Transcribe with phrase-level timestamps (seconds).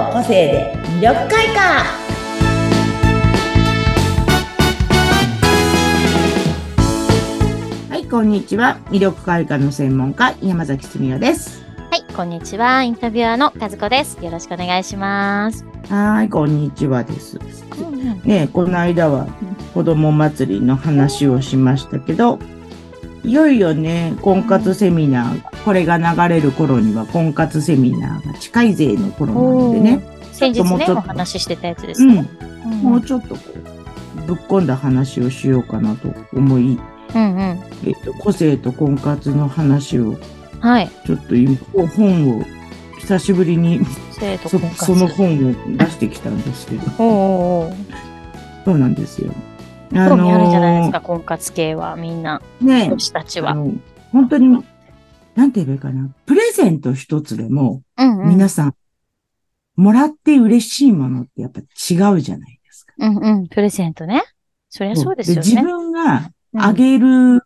[0.00, 1.84] の個性で魅力開花
[7.90, 11.60] はいこんにちは魅力開花の専門家山崎すみおです
[11.90, 12.84] はい、こんにちは。
[12.84, 14.16] インタビュアーの和子です。
[14.24, 15.64] よろしくお願いします。
[15.88, 17.36] はいこんにちはです
[18.24, 19.26] ねこの間は
[19.74, 22.38] 子供祭りの話をしましたけど
[23.24, 30.02] いよいよね、婚活セミナー、これが流れる頃には婚活セミナーが近いぜの頃なんでね、
[30.32, 32.30] 先日ね、もうちょっとお話ししてたやつですうん、ね。
[32.42, 32.50] うん
[32.82, 36.78] もうちょっとこう、ぶっ込んだ話をしようかなと思い、
[37.14, 37.60] うんうん。
[37.86, 40.16] えっと、個性と婚活の話を、
[40.60, 40.90] はい。
[41.06, 41.56] ちょっと今、
[41.96, 42.44] 本を、
[42.98, 43.80] 久しぶりに
[44.42, 44.58] そ。
[44.58, 47.72] その本を出してきたんですけど、おうお
[48.64, 49.32] そうなんですよ。
[49.92, 53.54] 興味あるじゃないですか、婚活系は、みんな、ね女子たちは。
[54.12, 54.48] 本当に、
[55.34, 56.10] なんて言えばいいかな。
[56.26, 58.28] プレゼント一つでも、うんうん。
[58.30, 58.74] 皆さん、
[59.76, 61.64] もらって嬉しいものってやっぱ違
[62.12, 62.94] うじゃないですか。
[62.98, 63.48] うんうん。
[63.48, 64.22] プレゼントね。
[64.68, 65.42] そりゃそうですよね。
[65.42, 67.42] 自分がうんあげる、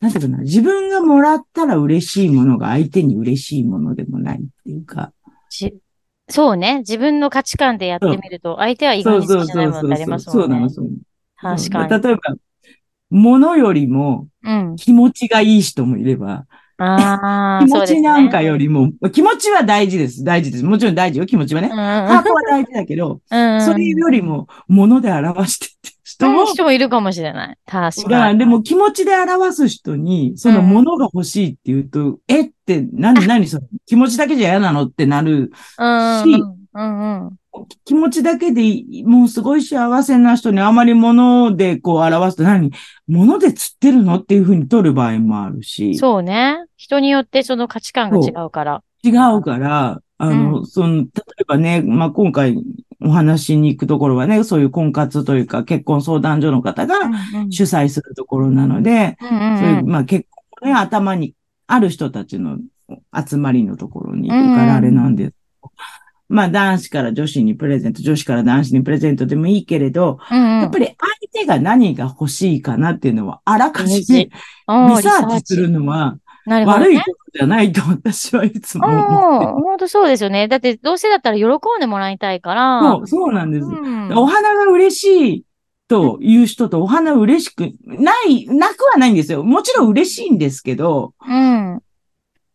[0.00, 5.12] なんていうかな、自分がもらったら嬉しいものが相手に嬉しいものでもないっていうか。
[5.50, 5.74] じ
[6.30, 6.78] そうね。
[6.78, 10.70] 自分の価値観でやってみると、相手は意外に好きじゃないものってありますもねそうんなの、。
[10.70, 10.96] そうなの。
[11.40, 12.02] 確かに。
[12.02, 12.20] 例えば、
[13.10, 14.76] 物よりもうん。
[14.76, 16.46] 気持ちがいい人もいれば、
[16.78, 17.66] 気。
[17.66, 20.22] 持ちなんかよりも、気持ちは大事です。
[20.24, 20.64] 大事です。
[20.64, 21.74] もちろん大事よ、気持ちはねう。
[21.74, 23.62] んうんハートは大事だけど、 うんうん。
[23.62, 27.58] それよりも物で表してって人もうん、人もいるかもしれない。
[27.66, 28.38] 確だか、に。
[28.38, 34.84] でも気持ちで表す人に、そのものが欲しいって言うと、えって、何、何それ、気持ちだけじゃ嫌なの？
[34.86, 35.50] ってなる。
[35.78, 37.36] うんしうんうんうん。
[37.84, 38.62] 気持ちだけで
[39.04, 42.70] もうすごい幸せな人にあまり物でこう表すと何？
[43.06, 45.96] 物で釣ってるのっていうふうに取る場合もあるし。
[45.96, 46.58] そうね。
[46.76, 48.82] 人によってその価値観が違うから。
[49.02, 51.08] 違うから、あの、うその、例
[51.40, 52.56] えばね、まあ、今回
[53.00, 59.16] お話に行くところはね、そういう婚活というか結婚相談所の方がうん主催するところなので、
[59.84, 61.34] まあ結構ね、頭に
[61.68, 62.58] ある人たちの
[63.14, 65.37] 集まりのところに行くからあれなんです。
[66.28, 70.96] まあ男子から女子にプレゼント、女子から男子にプレゼントでもいいけれど、うんうんやっぱり相
[71.32, 74.28] 手が何が欲しいかなっていうのはあらかじめ
[74.66, 76.18] うんリサーチするのは
[76.48, 76.64] ね。
[76.64, 80.48] 悪いことじゃないと私はいつも思ってうん、本当そうですよね。
[80.48, 81.48] だって、どうせだったら喜ん
[81.80, 82.80] でもらいたいから。
[82.80, 83.66] そう、そうなんです。
[83.66, 85.44] うんお花が嬉しい
[85.88, 89.44] という人とお花嬉しくない、なくはないんですよ。
[89.44, 91.82] もちろん嬉しいんですけど、うん。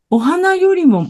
[0.09, 1.07] お花よりも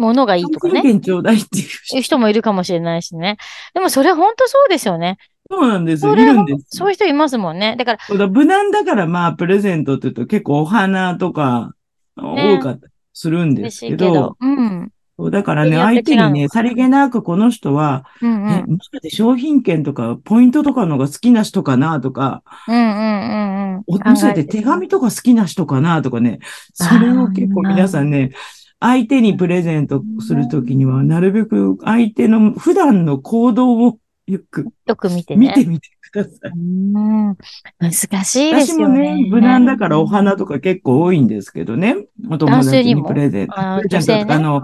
[0.00, 0.82] 物がいいとか商ね。
[0.82, 3.36] 品ちょうだいっていう人もいるかもしれないしね。
[3.74, 5.18] でもそれ本当そうですよね。
[5.50, 6.12] そうなんですよ。
[6.12, 7.76] いるんですそういう人いますもんね。
[7.76, 11.72] だから、無難だからまあ、プレゼントって言うと結構お花とか
[12.16, 14.36] ね多かったりするんで嬉すけど、しいけど。
[14.40, 14.92] うん。
[15.30, 18.50] だからね、相手にね、さりげなくこの人は、うんうん。
[18.52, 23.84] えもしかして商品券とかポイントとかのが好きな人かなとか、うんうんうんうん。
[23.86, 26.38] おもしかして手紙とか好きな人かなとかね、
[26.72, 28.30] それを結構皆さんね、
[28.80, 35.48] 相手にプレゼントするときには、なるべく相手の普段の行動をよくよく見てね。
[35.48, 36.50] 見てみてください。
[36.54, 37.36] うん。
[37.78, 37.92] 難
[38.24, 39.14] しいです私もよね。
[39.22, 42.06] ね、無難だからお花とか結構多いんですけどね。
[42.30, 43.60] お友達にプレゼント。
[43.60, 44.60] あープレゼントとか、ねあの、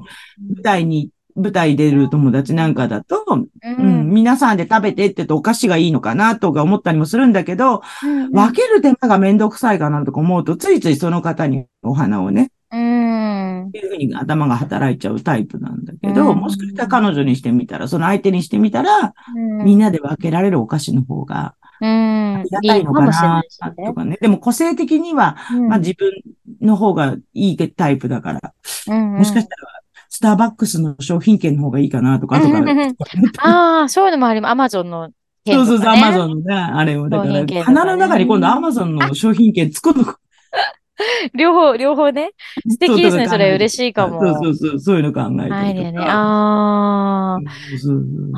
[0.54, 13.68] 舞台に、舞台出る友達なんかだと、ううん、皆さんで食べてって言うとお菓子がいいのかなとか思ったりもするんだけど、うん分ける手間がめんどくさいかなとか思うと、ついついその方にお花をね、うん。
[13.68, 19.14] っていうふうに頭が働いちゃうタイプなんだけど、うんもしかしたら彼女にしてみたら、その相手にしてみたら、
[19.64, 22.36] みんなで分けられるお菓子の方がうん。
[22.36, 24.18] ありがたいのかなないしねとかね。
[24.20, 26.10] でも個性的には、うんまあ自分
[26.60, 28.54] の方がいいタイプだから、
[28.88, 29.68] うんうんもしかしたら、
[30.08, 32.58] スターバックスの商品券の方がいいかなとか、とか。
[32.58, 32.96] うんうんうん
[33.38, 34.52] ああ、そういうのもあります。
[34.52, 35.10] アマゾンの
[35.44, 37.08] 件そうそうそう、アマゾンのね、あれを。
[37.08, 40.04] だから、商品券とかね花の中に今度アマゾンの商品券作る。
[41.34, 42.30] 両方、両方ね。
[42.68, 43.28] 素敵ですね。
[43.28, 44.20] それ嬉しいかも。
[44.20, 45.98] そうそうそう、そういうの考えアイデアね。
[46.00, 47.38] ああ。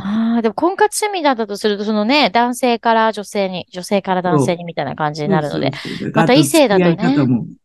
[0.01, 5.73] ああ、でも婚活セミナーだとすると、そのね、男性から女性に、女性から男性にみたいな感じになるので。
[6.15, 6.97] また異性だとね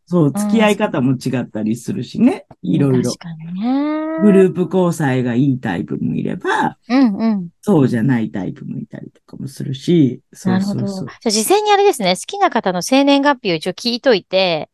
[0.06, 2.46] そう、付き合い方も違ったりするしね。
[2.62, 3.18] いろいろ確。
[3.18, 4.04] かにね。
[4.22, 7.48] グループ交際がいいタイプもいれば、うんうん。
[7.62, 10.20] そうじゃないタイプもいたりとかもするし。
[10.32, 10.84] そなるほど。
[10.84, 11.06] うそうそう。
[11.08, 14.68] じゃあ事前にあれですね、好きな方の生年月日を一応聞いといて、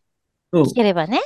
[0.52, 1.20] 聞ければね。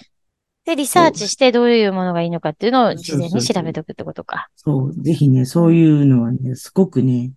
[0.65, 4.49] で、リサーチしてどういうものがいいのかっていうのを事前に調べておくってことか。
[4.57, 7.33] そう、ぜひね、そういうのはね、すごくね、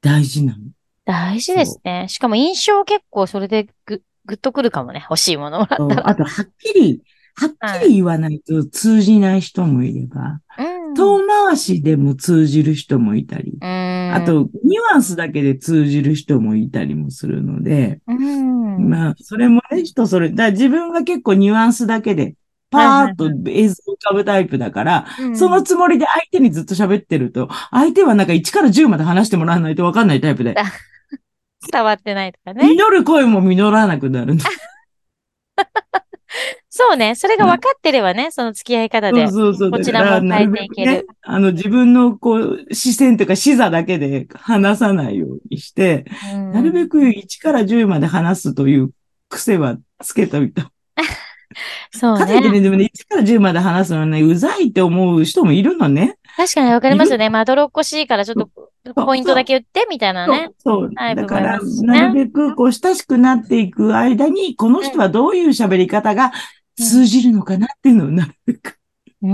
[0.00, 0.58] 大事なの。
[1.04, 2.06] 大事ですね。
[2.08, 5.04] しかも印象結構それでぐ、ぐっとくるかもね。
[5.08, 6.08] 欲しいものもらったら。
[6.08, 7.02] あと、はっきり、
[7.36, 18.88] はっきり言わないと通じない人もいれば、うん遠回しでも通じる人もいたり、ああ、と、ニュアンスだけで通じる人もいたりもするので、うん。
[18.88, 22.34] まあ、それもね、人それ、だ自分が結構ニュアンスだけで、
[22.70, 25.36] パーッと映像浮かぶタイプだから、うん。
[25.36, 30.54] そのつもりで相手にずっと喋ってると、相手はなんか1から10まで話してもらわないとわかんないタイプで、
[31.72, 32.68] 伝わってないとかね。
[32.68, 34.34] 実る声も実らなくなる。
[36.88, 37.14] そうね。
[37.14, 39.28] それが分かってればね、その付き合い方で。
[39.28, 39.70] そうそうそう。
[39.70, 46.04] こちらも変えていけるねあの、自分のこう、視線というか視座だけで話さないようにして、
[46.34, 48.90] うんなるべく1から10まで話すという
[49.28, 50.70] 癖はつけておいた。
[51.92, 52.20] そうね。
[52.20, 56.16] かといってね、でもね、1から10まで話すのはね、うざいって思う人もいるのね。
[56.36, 57.30] 確かに分かりますよね。
[57.30, 58.50] まどろっこしいからちょっと
[58.84, 60.50] そうポイントだけ言ってみたいなね。
[60.58, 60.90] そう。
[60.94, 66.32] はいだから、なるべくこう、親しくなっていく間に、この人はどういう喋り方が
[66.76, 68.78] 通じるのかなっていうのをなるべく。
[69.22, 69.28] う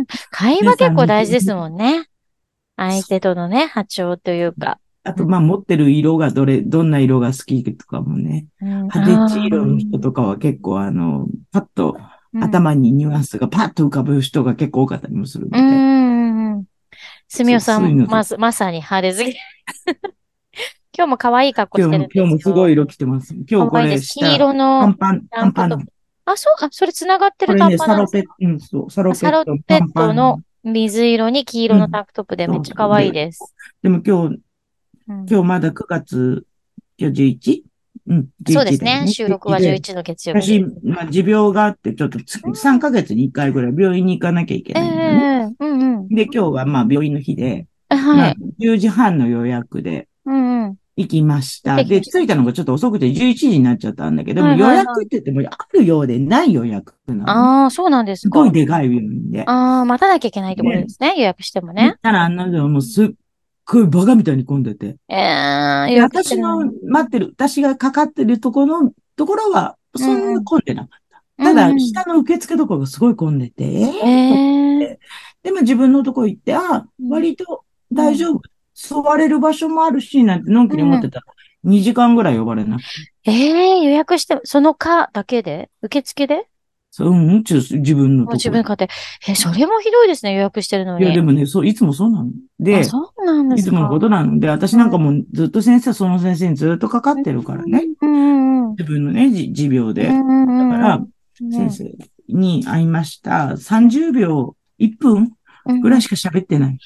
[0.00, 0.06] ん。
[0.30, 2.06] 会話結構大事ですもんね。
[2.76, 4.78] 相手とのね、波長というか。
[5.04, 8.46] あと、まあ、持ってる色がどれ、どんな色が好きとかもね。
[8.60, 11.96] うん派手黄色の人とかは結構あの、パッと
[12.34, 15.58] うん頭にニュアンスがパッと浮かぶ人が結構多かったりもするので。
[15.58, 15.62] う
[16.60, 16.64] ん。
[17.28, 19.36] すみおさ、んのまず、まさに派手好き。
[20.96, 22.24] 今日も可愛い格好してるんですよ。
[22.24, 23.34] 今日もすごい色着てます。
[23.50, 25.78] 今日これ黄色パンの、パン、パンパンの。
[26.24, 33.54] あ、そう、あ、それ繋がってる短パンなんですサロペット、うん、そう、サロペット、の水色に黄色のタンクトップでめっちゃ可愛いです。
[33.82, 34.40] でも今日、うん
[35.08, 36.46] 今日まだ9月、
[36.96, 37.62] 今日 11?
[38.06, 39.06] うん、11そうですね。
[39.08, 45.56] 収録はで11の月曜日私まあ、持病があって、ちょっとつ3ヶ月に1回ぐらい病院に行かなきゃいけえないのね。
[45.60, 46.08] えうんうん。
[46.08, 50.06] で、今日はまあ病院の日で、まあはい。、10時半の予約でうんうん。
[50.96, 51.82] 行きました。
[51.82, 57.30] で、着いたのがちょっと遅くて11時になっちゃったんだけども、はいはいはい予約って言ってもあるようでない予約なの。
[57.30, 58.40] ああ、そうなんですすか。
[58.40, 59.44] ごいでかい病院で。
[59.46, 61.14] ああ、待たなきゃいけないってことですね。
[61.16, 62.00] 予約しても行ねっ。
[62.00, 63.08] たらあんなのもうすっ
[63.64, 64.96] ごいバカみたいに混んでて。
[65.08, 71.44] ええで予約してる私の待ってる、私がかかってるところの、ところは、そんな混んでなかった。
[71.44, 74.98] ただ、下の受付とかがすごい混んでて、えーええ
[75.42, 78.42] でも自分のとこ行って、あ、うん割と大丈夫。
[78.82, 81.26] 座れる場所もあるし、なんてのんきに思ってたら、
[81.64, 83.30] 2時間ぐらい呼ばれなくて。
[83.30, 85.70] ええ予約して、その課だけで？
[85.82, 86.46] 受付で？
[86.90, 88.88] そう、うん、うち自分のとこ自分買って。
[89.28, 91.04] え、それもひどいですね、予約してるのに。
[91.04, 92.30] いや、でもね、そう、いつもそうなの。
[92.58, 93.68] であ、、そうなんですか。
[93.68, 97.84] いつものことなので、私なんかもうずっと先生、その先生にずっとかかってるからね。
[98.02, 98.70] うんうんうん。
[98.72, 100.04] 自分のね、じ持病で。
[100.04, 101.08] だうんうんうんから、うん
[101.50, 101.84] 先生
[102.28, 103.52] に会いました。
[103.56, 105.32] 30秒、1分
[105.80, 106.78] ぐらいしか喋ってない。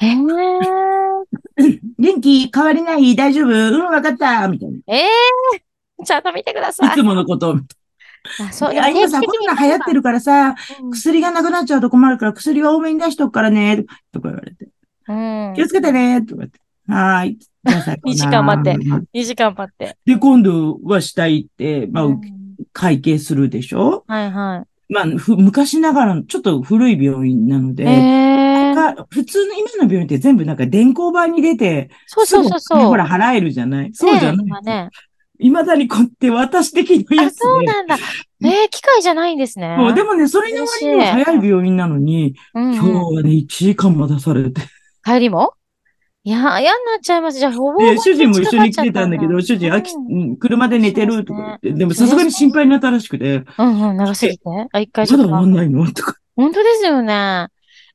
[0.00, 0.16] ええ
[1.98, 3.14] 元気変わりない？
[3.16, 3.48] 大丈夫？
[3.48, 4.78] うん、わかったみたいな。
[4.86, 6.88] ええちゃんと見てください。
[6.88, 7.56] いつものことを。
[8.40, 14.68] あ、そう、いや、今さ、コロナ流行ってるからさ、うん薬がなくなっちゃうと困るから、薬は多めに出しとくからね、とか言われて。
[15.08, 15.52] うん。
[15.54, 16.60] 気をつけてね、とか言って。
[16.88, 17.38] はーい。
[17.64, 19.96] じゃあさ2時間待ってこんな2時間待って。
[20.04, 22.20] で、今度は下行って、まあ、うん
[22.72, 24.04] 会計するでしょ？
[24.06, 27.74] はいはまあ、ふ昔ながらの、ちょっと古い病院なのい。
[27.74, 32.86] で、ええが普通の今の病院って全部なんか電光板に出て、そうそうそうそう。
[32.86, 33.90] ほら払えるじゃない？
[33.94, 34.36] そうじゃない。
[34.38, 34.90] ね今ね。
[35.38, 37.66] 未だにこうやって私的なやあ、つそうで。
[37.66, 37.96] なんだ。
[38.44, 39.76] ええ機械じゃないんですね。
[39.76, 44.60] もうでもね、それの割には早い病院なのに、うんうん今日はね、1時間待たされて。
[45.04, 45.54] 帰りも？
[46.24, 47.38] いや、嫌になっちゃいます。
[47.38, 50.22] じゃあ、ほぼほぼで、主人も一緒に来てたんだけど、主人、あき、うん。
[50.22, 54.44] うん車で寝てるとか言って、でもさすがに心配になったらしくて、うんうん、長すぎて。
[54.72, 55.24] あ、一回まちょっと。
[55.24, 55.90] だ終わんないの？
[55.92, 56.16] とか。
[56.36, 57.08] 本当ですよね。
[57.08, 57.48] なん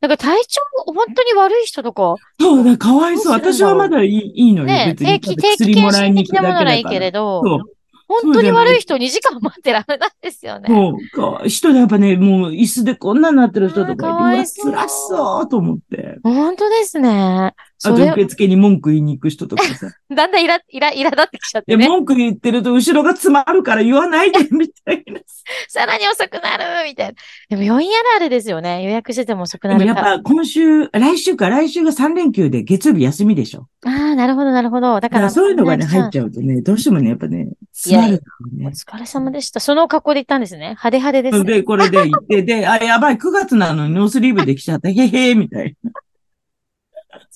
[0.10, 3.32] か体調、本当に悪い人とか、そうだ、かわいそう。
[3.34, 4.66] 私はまだいいいいのよ。
[4.68, 5.08] ね、別に。
[5.08, 6.76] 定期、定期検診的なものなら。
[6.76, 7.60] いいけれど、そう。
[8.08, 10.70] 本当に悪い人2時間待ってられないですよね。
[10.70, 10.98] も
[11.44, 12.52] う、人でやっぱね、もう。
[12.52, 15.50] 椅子でこんなになってる人とかかいるわ、わ辛そう。
[15.50, 16.18] と思って。
[16.24, 17.54] 本当ですね。
[17.84, 19.88] あと受付に文句言いに行く人とかさ。
[20.10, 21.88] だんだんイラ、イラ、イラ立ってきちゃっで、てね。
[21.88, 25.20] 文句言ってると後ろが詰まるから言わないで、 みたいな。
[25.68, 27.14] さらに遅くなるみたいな。
[27.50, 28.84] でも病院あるあるですよね。
[28.84, 30.18] 予約してても遅くでもやっなるから。
[30.18, 33.68] ぱ今週、来週か、来週が3連休で月曜日休みでしょ。
[33.86, 35.00] ああ、なるほど、なるほど。
[35.00, 38.22] だか、ららそういうのがね、入っゃちゃうとね、どうしてもね、やっぱね、詰まる
[38.54, 38.68] ね。
[38.68, 39.60] お疲れ様でした。
[39.60, 40.70] その格好で行ったんですね。
[40.70, 41.54] 派手派手ですね。
[41.54, 45.92] で、これで行って、で、あ、やばい、9月なのにノースリーブで来ちゃった、へへー、みたいな。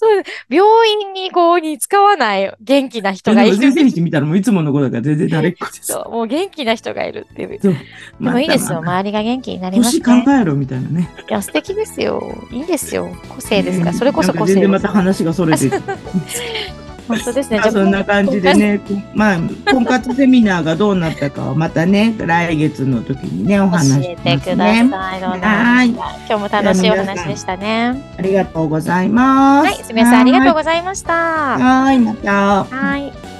[0.01, 3.57] そう、病院にこうに使わない元気な人がいる。
[3.57, 5.93] 先生にしてみたらもういつもの子だから全然慣れっこです。
[5.93, 7.59] そう、もう元気な人がいるっていう。
[7.61, 7.73] そう。
[7.73, 8.79] でもいいですよ。
[8.79, 10.41] 周りが元気になたります年考ね。
[10.41, 11.07] えろみたいなね。
[11.29, 12.35] いや、素敵ですよ。
[12.51, 13.15] いいですよ。
[13.29, 13.93] 個性ですから。
[13.93, 14.95] それこそ個なんか全然また性です。
[14.97, 15.71] 話がそれてる。
[17.11, 17.57] 本当ですね。
[17.59, 18.81] まあそんな感じでね、
[19.13, 19.39] まあ、
[19.71, 25.21] 婚活セミナーがどうなったかはまたね、来月の時にね、 お話し教えてください。
[25.21, 28.01] どうなるか今日も楽しいお話でしたね。
[28.17, 29.65] ありがとうございます。
[29.65, 31.13] はい、すみません、ありがとうございました。
[31.13, 32.63] はい、また。
[32.63, 33.31] はい。